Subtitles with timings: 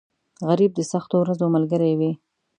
[0.47, 2.11] غریب د سختو ورځو ملګری وي